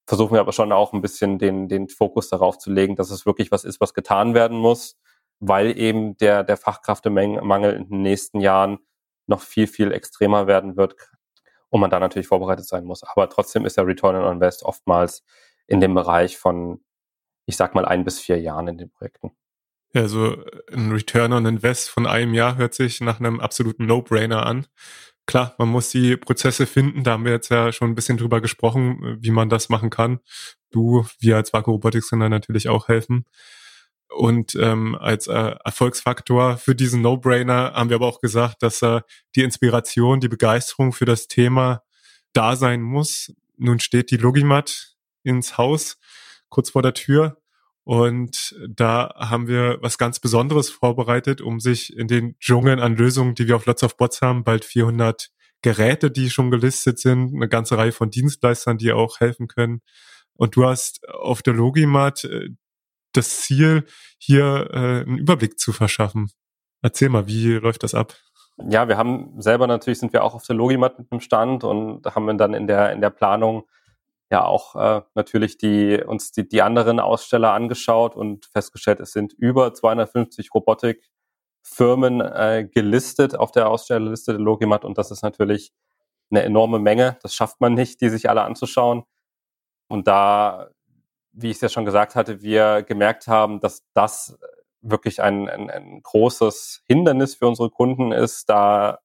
[0.07, 3.27] versuchen wir aber schon auch ein bisschen den, den Fokus darauf zu legen, dass es
[3.27, 4.97] wirklich was ist, was getan werden muss,
[5.41, 8.79] weil eben der, der Fachkräftemangel in den nächsten Jahren
[9.27, 10.97] noch viel, viel extremer werden wird
[11.69, 13.03] und man da natürlich vorbereitet sein muss.
[13.05, 15.23] Aber trotzdem ist der Return on Invest oftmals
[15.67, 16.81] in dem Bereich von,
[17.47, 19.33] ich sag mal, ein bis vier Jahren in den Projekten.
[19.95, 24.47] Ja, so ein Return on Invest von einem Jahr hört sich nach einem absoluten No-Brainer
[24.47, 24.67] an.
[25.27, 27.05] Klar, man muss die Prozesse finden.
[27.05, 30.21] Da haben wir jetzt ja schon ein bisschen drüber gesprochen, wie man das machen kann.
[30.71, 33.27] Du, wir als Vaku Robotics können da natürlich auch helfen.
[34.09, 39.01] Und ähm, als äh, Erfolgsfaktor für diesen No-Brainer haben wir aber auch gesagt, dass äh,
[39.37, 41.83] die Inspiration, die Begeisterung für das Thema
[42.33, 43.33] da sein muss.
[43.57, 44.92] Nun steht die Logimat
[45.23, 45.99] ins Haus,
[46.49, 47.39] kurz vor der Tür.
[47.85, 53.35] Und da haben wir was ganz Besonderes vorbereitet, um sich in den Dschungeln an Lösungen,
[53.35, 55.31] die wir auf Lots of Bots haben, bald 400
[55.63, 59.81] Geräte, die schon gelistet sind, eine ganze Reihe von Dienstleistern, die auch helfen können.
[60.35, 62.51] Und du hast auf der Logimat äh,
[63.13, 63.85] das Ziel,
[64.19, 66.31] hier äh, einen Überblick zu verschaffen.
[66.83, 68.15] Erzähl mal, wie läuft das ab?
[68.69, 72.05] Ja, wir haben selber natürlich sind wir auch auf der Logimat mit dem Stand und
[72.07, 73.65] haben dann in der in der Planung
[74.33, 79.33] ja auch äh, natürlich die uns die, die anderen Aussteller angeschaut und festgestellt, es sind
[79.33, 85.73] über 250 Robotikfirmen äh, gelistet auf der Ausstellerliste der Logimat und das ist natürlich
[86.31, 87.19] eine enorme Menge.
[87.23, 89.05] Das schafft man nicht, die sich alle anzuschauen.
[89.89, 90.71] Und da
[91.33, 94.39] wie ich es ja schon gesagt hatte, wir gemerkt haben, dass das
[94.83, 99.01] wirklich ein, ein, ein großes Hindernis für unsere Kunden ist, da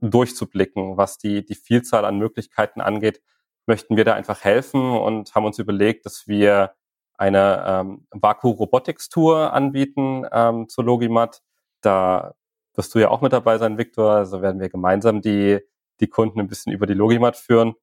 [0.00, 3.22] durchzublicken, was die, die Vielzahl an Möglichkeiten angeht,
[3.66, 6.74] möchten wir da einfach helfen und haben uns überlegt, dass wir
[7.16, 11.42] eine ähm, Vaku Robotics Tour anbieten ähm, zur Logimat.
[11.82, 12.34] Da
[12.74, 14.12] wirst du ja auch mit dabei sein, Victor.
[14.12, 15.60] Also werden wir gemeinsam die,
[16.00, 17.74] die Kunden ein bisschen über die Logimat führen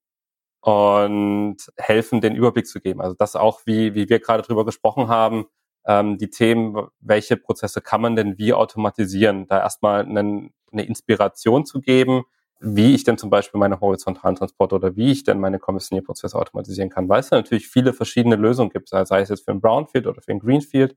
[0.61, 3.01] und helfen, den Überblick zu geben.
[3.01, 5.45] Also das auch, wie, wie wir gerade drüber gesprochen haben,
[5.85, 11.65] ähm, die Themen, welche Prozesse kann man denn wie automatisieren, da erstmal einen, eine Inspiration
[11.65, 12.23] zu geben,
[12.59, 16.89] wie ich denn zum Beispiel meine horizontalen Transporte oder wie ich denn meine Kommissionierprozesse automatisieren
[16.89, 20.21] kann, weil es natürlich viele verschiedene Lösungen gibt, sei es jetzt für ein Brownfield oder
[20.21, 20.95] für ein Greenfield.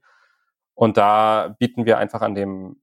[0.75, 2.81] Und da bieten wir einfach an dem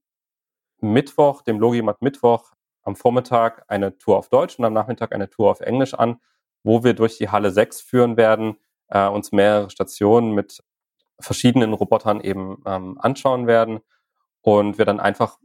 [0.80, 5.50] Mittwoch, dem Logimat Mittwoch, am Vormittag eine Tour auf Deutsch und am Nachmittag eine Tour
[5.50, 6.20] auf Englisch an,
[6.62, 8.56] wo wir durch die Halle 6 führen werden,
[8.88, 10.62] äh, uns mehrere Stationen mit
[11.20, 13.80] verschiedenen Robotern eben ähm, anschauen werden
[14.42, 15.38] und wir dann einfach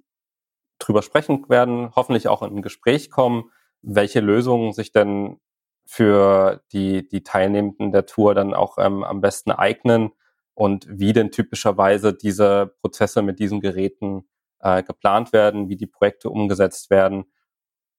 [0.79, 5.39] drüber sprechen werden, hoffentlich auch in ein Gespräch kommen, welche Lösungen sich denn
[5.86, 10.12] für die, die Teilnehmenden der Tour dann auch ähm, am besten eignen
[10.53, 14.27] und wie denn typischerweise diese Prozesse mit diesen Geräten
[14.59, 17.25] äh, geplant werden, wie die Projekte umgesetzt werden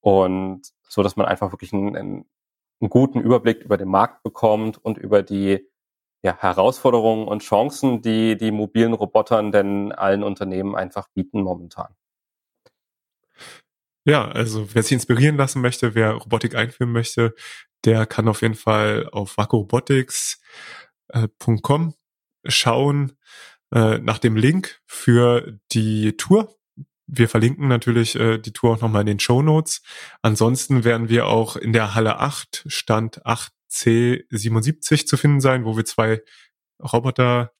[0.00, 2.26] und so, dass man einfach wirklich ein, ein
[2.84, 5.66] einen guten Überblick über den Markt bekommt und über die
[6.22, 11.94] ja, Herausforderungen und Chancen, die die mobilen Robotern denn allen Unternehmen einfach bieten momentan.
[14.04, 17.34] Ja, also wer sich inspirieren lassen möchte, wer Robotik einführen möchte,
[17.84, 21.94] der kann auf jeden Fall auf wacorobotics.com
[22.46, 23.12] schauen
[23.74, 26.54] äh, nach dem Link für die Tour
[27.06, 29.82] wir verlinken natürlich äh, die Tour auch nochmal in den Show Notes.
[30.22, 35.84] Ansonsten werden wir auch in der Halle 8, Stand 8C77 zu finden sein, wo wir
[35.84, 36.22] zwei
[36.82, 37.52] Roboter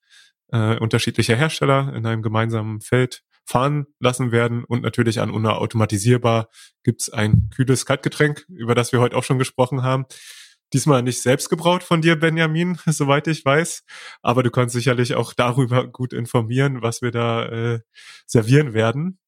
[0.51, 6.49] äh, unterschiedlicher Hersteller in einem gemeinsamen Feld fahren lassen werden und natürlich an unautomatisierbar
[6.83, 10.05] gibt's ein kühles Kaltgetränk, über das wir heute auch schon gesprochen haben.
[10.73, 13.83] Diesmal nicht selbst gebraut von dir, Benjamin, soweit ich weiß.
[14.21, 17.79] Aber du kannst sicherlich auch darüber gut informieren, was wir da äh,
[18.25, 19.19] servieren werden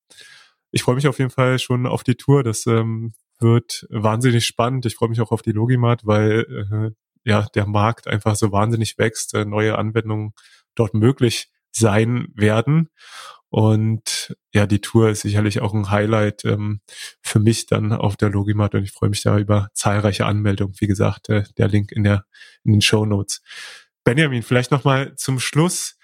[0.71, 2.43] ich freue mich auf jeden Fall schon auf die Tour.
[2.43, 4.85] Das ähm, wird wahnsinnig spannend.
[4.85, 6.91] Ich freue mich auch auf die Logimat, weil äh,
[7.29, 10.33] ja der Markt einfach so wahnsinnig wächst, äh, neue Anwendungen
[10.75, 12.89] dort möglich sein werden.
[13.49, 16.81] Und ja, die Tour ist sicherlich auch ein Highlight ähm,
[17.21, 20.75] für mich dann auf der Logimat und ich freue mich da über zahlreiche Anmeldungen.
[20.79, 22.25] Wie gesagt, äh, der Link in der
[22.63, 23.41] in den Show Notes.
[24.03, 25.97] Benjamin, vielleicht noch mal zum Schluss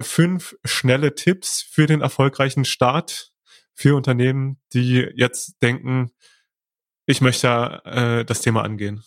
[0.00, 3.32] fünf schnelle Tipps für den erfolgreichen Start
[3.74, 6.10] für Unternehmen, die jetzt denken,
[7.06, 9.04] ich möchte äh, das Thema angehen?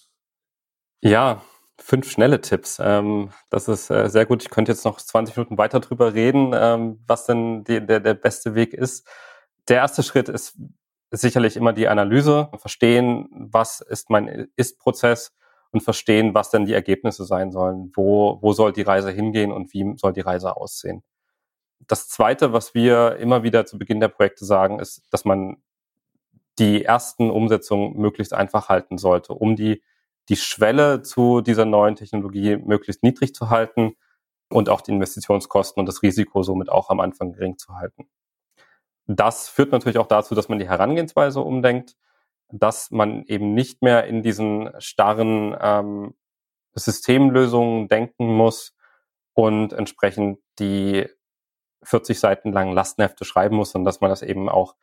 [1.01, 1.43] Ja,
[1.81, 2.79] fünf schnelle Tipps.
[2.81, 4.43] Ähm, das ist äh, sehr gut.
[4.43, 8.13] Ich könnte jetzt noch 20 Minuten weiter drüber reden, ähm, was denn die, der, der
[8.13, 9.07] beste Weg ist.
[9.67, 10.57] Der erste Schritt ist
[11.11, 15.33] sicherlich immer die Analyse, verstehen, was ist mein Ist-Prozess
[15.71, 17.91] und verstehen, was denn die Ergebnisse sein sollen.
[17.95, 21.03] Wo, wo soll die Reise hingehen und wie soll die Reise aussehen?
[21.87, 25.57] Das zweite, was wir immer wieder zu Beginn der Projekte sagen, ist, dass man
[26.59, 29.81] die ersten Umsetzungen möglichst einfach halten sollte, um die
[30.29, 33.95] die Schwelle zu dieser neuen Technologie möglichst niedrig zu halten
[34.49, 38.07] und auch die Investitionskosten und das Risiko somit auch am Anfang gering zu halten.
[39.07, 41.95] Das führt natürlich auch dazu, dass man die Herangehensweise umdenkt,
[42.51, 46.13] dass man eben nicht mehr in diesen starren ähm,
[46.75, 48.75] Systemlösungen denken muss
[49.33, 51.07] und entsprechend die
[51.83, 54.75] 40 Seiten langen Lastenhefte schreiben muss, sondern dass man das eben auch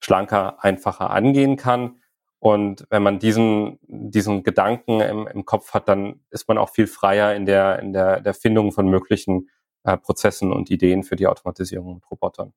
[0.00, 2.00] schlanker, einfacher angehen kann
[2.38, 6.86] und wenn man diesen, diesen Gedanken im, im Kopf hat, dann ist man auch viel
[6.86, 9.48] freier in der, in der, der Findung von möglichen
[9.84, 12.52] äh, Prozessen und Ideen für die Automatisierung mit Robotern.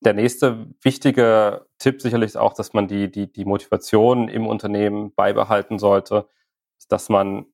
[0.00, 5.14] Der nächste wichtige Tipp sicherlich ist auch, dass man die, die, die Motivation im Unternehmen
[5.14, 6.28] beibehalten sollte,
[6.88, 7.46] dass man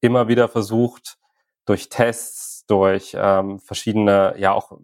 [0.00, 1.18] immer wieder versucht,
[1.64, 4.78] durch Tests, durch ähm, verschiedene, ja auch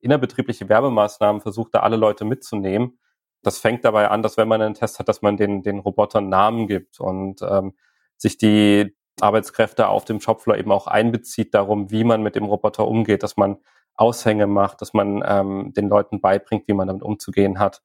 [0.00, 2.98] innerbetriebliche Werbemaßnahmen versucht, da alle Leute mitzunehmen
[3.46, 6.28] das fängt dabei an, dass wenn man einen Test hat, dass man den, den Robotern
[6.28, 7.74] Namen gibt und ähm,
[8.16, 12.88] sich die Arbeitskräfte auf dem Shopfloor eben auch einbezieht darum, wie man mit dem Roboter
[12.88, 13.58] umgeht, dass man
[13.94, 17.82] Aushänge macht, dass man ähm, den Leuten beibringt, wie man damit umzugehen hat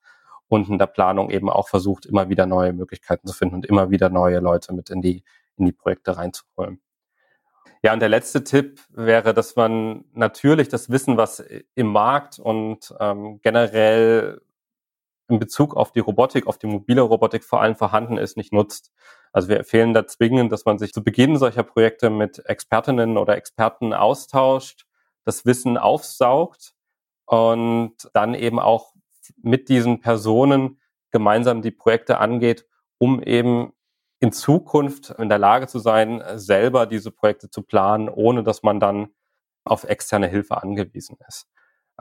[0.49, 3.91] und in der Planung eben auch versucht, immer wieder neue Möglichkeiten zu finden und immer
[3.91, 5.24] wieder neue Leute mit in die,
[5.57, 6.82] in die Projekte reinzuholen.
[7.84, 11.39] Ja, und der letzte Tipp wäre, dass man natürlich das Wissen, was
[11.76, 14.41] im Markt und ähm, generell
[15.32, 18.91] in Bezug auf die Robotik, auf die mobile Robotik vor allem vorhanden ist, nicht nutzt.
[19.32, 23.36] Also wir empfehlen da zwingend, dass man sich zu Beginn solcher Projekte mit Expertinnen oder
[23.38, 24.86] Experten austauscht,
[25.23, 26.73] das Wissen aufsaugt
[27.25, 28.93] und dann eben auch
[29.41, 30.79] mit diesen Personen
[31.11, 32.65] gemeinsam die Projekte angeht,
[32.97, 33.73] um eben
[34.19, 38.79] in Zukunft in der Lage zu sein, selber diese Projekte zu planen, ohne dass man
[38.79, 39.09] dann
[39.63, 41.51] auf externe Hilfe angewiesen ist.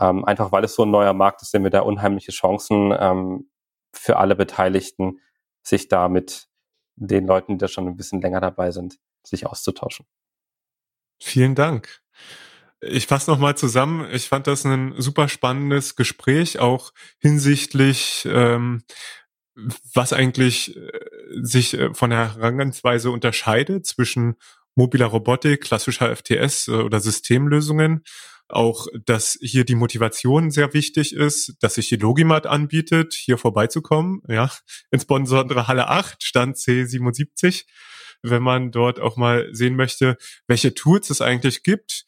[0.00, 3.50] Ähm, einfach weil es so ein neuer Markt ist, sehen wir da unheimliche Chancen ähm,
[3.92, 5.20] für alle Beteiligten,
[5.62, 6.48] sich da mit
[6.96, 10.06] den Leuten, die da schon ein bisschen länger dabei sind, sich auszutauschen.
[11.20, 12.00] Vielen Dank.
[12.80, 14.08] Ich fasse nochmal zusammen.
[14.10, 18.84] Ich fand das ein super spannendes Gespräch, auch hinsichtlich, ähm,
[19.92, 20.90] was eigentlich äh,
[21.42, 24.36] sich äh, von der Herangehensweise unterscheidet zwischen
[24.74, 28.02] mobiler Robotik, klassischer FTS äh, oder Systemlösungen
[28.52, 34.22] auch, dass hier die Motivation sehr wichtig ist, dass sich die Logimat anbietet, hier vorbeizukommen,
[34.28, 34.50] ja,
[34.90, 37.64] insbesondere Halle 8, Stand C77,
[38.22, 42.04] wenn man dort auch mal sehen möchte, welche Tools es eigentlich gibt,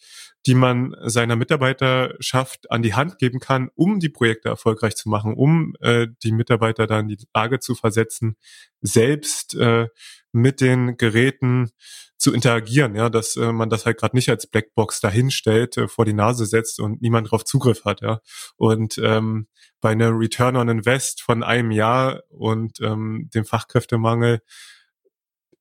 [0.47, 5.35] die man seiner Mitarbeiterschaft an die Hand geben kann, um die Projekte erfolgreich zu machen,
[5.35, 8.37] um äh, die Mitarbeiter dann in die Lage zu versetzen,
[8.81, 9.89] selbst äh,
[10.33, 11.71] mit den Geräten
[12.19, 16.05] zu interagieren, ja, dass äh, man das halt gerade nicht als Blackbox dahinstellt, äh, vor
[16.05, 18.21] die Nase setzt und niemand darauf Zugriff hat, ja.
[18.57, 19.49] Und ähm,
[19.81, 24.41] bei einer Return on Invest von einem Jahr und ähm, dem Fachkräftemangel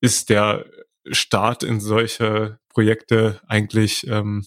[0.01, 0.65] ist der
[1.11, 4.45] Start in solche Projekte eigentlich ähm,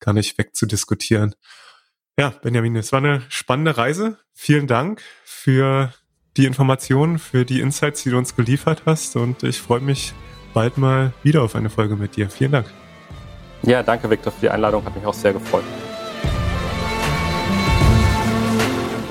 [0.00, 1.34] gar nicht wegzudiskutieren.
[2.18, 4.18] Ja, Benjamin, es war eine spannende Reise.
[4.32, 5.92] Vielen Dank für
[6.36, 9.16] die Informationen, für die Insights, die du uns geliefert hast.
[9.16, 10.12] Und ich freue mich
[10.52, 12.30] bald mal wieder auf eine Folge mit dir.
[12.30, 12.66] Vielen Dank.
[13.62, 14.84] Ja, danke, Victor, für die Einladung.
[14.84, 15.64] Hat mich auch sehr gefreut.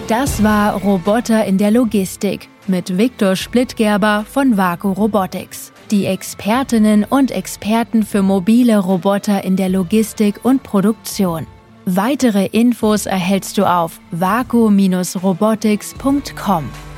[0.08, 5.73] Das war Roboter in der Logistik mit Viktor Splittgerber von Vaku Robotics.
[5.94, 11.46] Die Expertinnen und Experten für mobile Roboter in der Logistik und Produktion.
[11.86, 16.93] Weitere Infos erhältst du auf vaku-robotics.com.